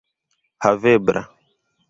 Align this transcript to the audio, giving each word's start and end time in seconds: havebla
havebla 0.63 1.23